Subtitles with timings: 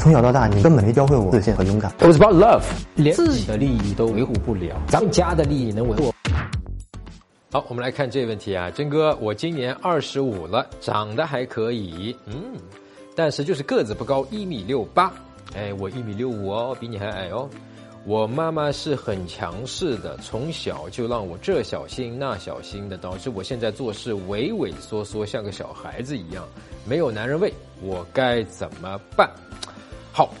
[0.00, 1.92] 从小到大，你根本没教会我自信和勇敢。
[1.98, 2.62] It was about love，
[2.94, 6.10] 连自己的利益都维护不了，咱们家的利益能维护？
[7.52, 12.34] 好，我们来看这个问题啊，真哥，我今年二十五了，长得还可以，嗯，
[13.14, 15.12] 但是就是个子不高，一米六八，
[15.54, 17.46] 哎，我一米六五哦，比你还矮哦。
[18.06, 26.42] 我妈妈是很强势的，从小就让我这小心那小心的，导致我现在做事畏畏缩缩，像个小孩子一样，
[26.86, 29.28] 没有男人味，我该怎么办？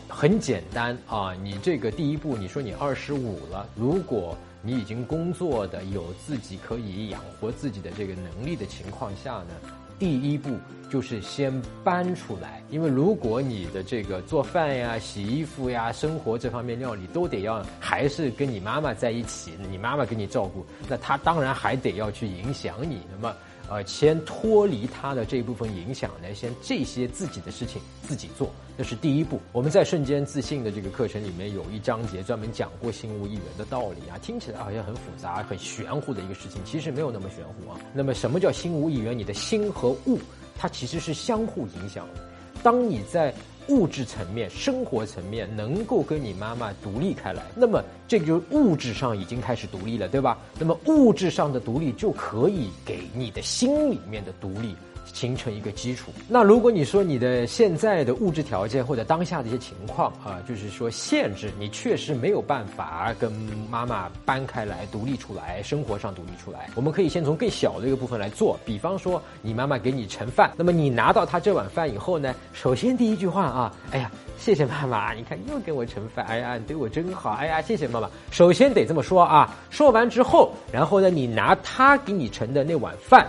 [0.08, 9.54] 很简单啊，你这个第一步，你说你二十五了，如果你已经工作的有自己可以养活自己的这个能力的情况下呢，
[9.98, 10.50] 第一步
[10.90, 11.52] 就是先
[11.84, 23.34] 搬出来，因为如果你的这个做饭呀、洗衣服呀、生活这方面料理都得要还是跟你妈妈在一起，你妈妈给你照顾，那她当然还得要去影响你，那么。
[23.70, 29.40] 呃，先脱离他的这一部分影响来，先这些自己的事情自己做，这是第一步。
[29.52, 37.78] 我们在瞬间自信的这个课程里面有一章节专门讲过心无一元的道理啊，听起来好像很复杂、很玄乎的一个事情，其实没有那么玄乎啊。
[37.94, 39.16] 那么什么叫心无一元？
[39.16, 40.18] 你的心和物，
[40.58, 42.20] 它其实是相互影响的。
[42.64, 43.32] 当你在
[43.70, 50.36] 物质层面、生活层面能够跟你妈妈独立开来，那么这个就是物质上已经开始独立了，对吧？
[50.58, 54.74] 那么物质上的独立就可以给你的心里面的独立
[55.12, 56.12] 形成一个基础。
[56.28, 63.30] 那如果你说你的现在的物质条件或者当下的一些情况啊，就是说限制你确实没有办法跟
[63.70, 78.08] 妈妈搬开来、独立出来，生活上独立出来，我们可以先从更小的一个部分来做，比方说你妈妈给你盛饭，那么你拿到她这碗饭以后呢，首先第一句话啊，哎呀，谢谢妈妈，你看又给我盛饭，哎呀，你对我真好，哎呀，谢谢妈妈。
[78.30, 83.26] 首先得这么说啊，说完之后，然后呢，你拿她给你盛的那碗饭。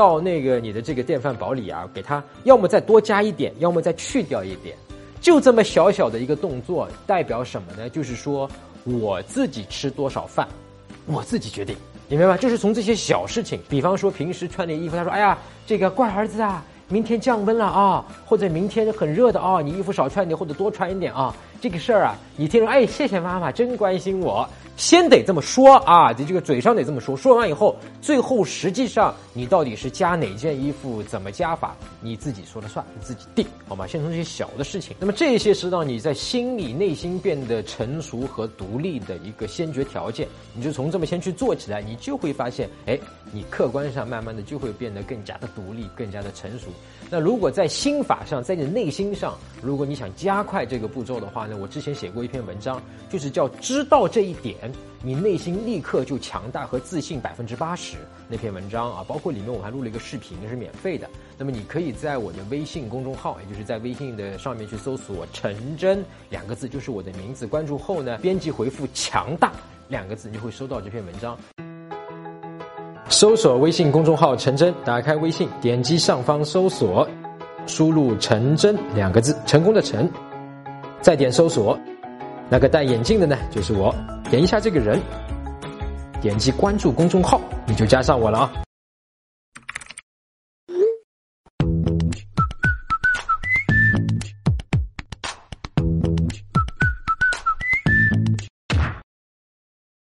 [0.00, 4.74] 到那个你的这个电饭煲里啊，给它要么再多加一点，要么再去掉一点，
[5.20, 7.86] 就这么小小的一个动作，代表什么呢？
[7.90, 8.50] 就是说
[8.84, 10.48] 我自己吃多少饭，
[11.04, 11.76] 我自己决定，
[12.08, 12.34] 明白吗？
[12.34, 24.48] 就是从这些小事情，比方说平时穿的衣服，他说：“哎呀，这个乖儿子啊，明天降温了啊，或者明天很热的啊，你衣服少穿一点或者多穿一点啊。”这个事儿啊，你听说，哎，谢谢妈妈，真关心我。
[24.80, 27.14] 先得这么说啊，你这个嘴上得这么说。
[27.14, 33.86] 说完以后，最后实际上你到底是加哪件衣服，怎么加法，你自己说了算，你自己定，好吗？
[33.86, 40.26] 先从这些小的事情，那么这些是让你在心里、内心变得成熟和独立的一个先决条件。
[40.54, 42.98] 你就从这么先去做起来，你就会发现，哎，
[43.32, 46.68] 你客观上慢慢的就会变得更加的独立，更加的成熟。
[47.10, 52.80] 那如果在心法上，在你内心上，如果你想加快这个步骤的话呢，我之前写过一篇文章，
[53.10, 54.69] 就是叫知道这一点，
[55.02, 57.96] 你内心立刻就强大和自信百分之八十。
[58.28, 61.08] 那篇文章啊，包括里面我还录了一个视频，是免费的。
[61.36, 67.46] 那么你可以在我的微信公众号，也就是在微信的上面去搜索“陈真”两个字，就是我的名字。
[67.46, 69.52] 关注后呢，编辑回复“强大”
[69.88, 71.36] 两个字，你就会收到这篇文章。
[73.08, 77.08] 搜索微信公众号“陈真”，打开微信，点击上方搜索，
[77.66, 80.08] 输入“陈真”两个字，成功的“陈”，
[81.02, 81.76] 再点搜索，
[82.52, 83.94] 那个戴眼镜的呢，就是我。
[84.28, 85.00] 点一下这个人，
[86.20, 88.52] 点击关注公众号，你就加上我了啊。